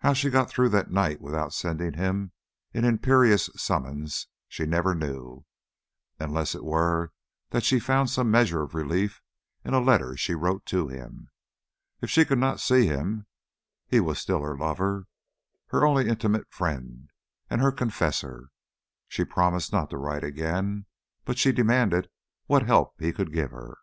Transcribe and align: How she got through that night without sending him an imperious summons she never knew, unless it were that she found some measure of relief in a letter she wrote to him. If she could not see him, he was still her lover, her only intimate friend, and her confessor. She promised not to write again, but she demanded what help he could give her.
How 0.00 0.12
she 0.12 0.28
got 0.28 0.50
through 0.50 0.70
that 0.70 0.90
night 0.90 1.20
without 1.20 1.54
sending 1.54 1.92
him 1.92 2.32
an 2.74 2.84
imperious 2.84 3.48
summons 3.54 4.26
she 4.48 4.66
never 4.66 4.92
knew, 4.92 5.44
unless 6.18 6.56
it 6.56 6.64
were 6.64 7.12
that 7.50 7.62
she 7.62 7.78
found 7.78 8.10
some 8.10 8.28
measure 8.28 8.62
of 8.62 8.74
relief 8.74 9.22
in 9.64 9.72
a 9.72 9.78
letter 9.78 10.16
she 10.16 10.34
wrote 10.34 10.66
to 10.66 10.88
him. 10.88 11.28
If 12.02 12.10
she 12.10 12.24
could 12.24 12.40
not 12.40 12.58
see 12.58 12.86
him, 12.88 13.28
he 13.86 14.00
was 14.00 14.18
still 14.18 14.42
her 14.42 14.58
lover, 14.58 15.06
her 15.68 15.86
only 15.86 16.08
intimate 16.08 16.50
friend, 16.52 17.08
and 17.48 17.60
her 17.60 17.70
confessor. 17.70 18.48
She 19.06 19.24
promised 19.24 19.70
not 19.72 19.90
to 19.90 19.96
write 19.96 20.24
again, 20.24 20.86
but 21.24 21.38
she 21.38 21.52
demanded 21.52 22.10
what 22.46 22.66
help 22.66 23.00
he 23.00 23.12
could 23.12 23.32
give 23.32 23.52
her. 23.52 23.78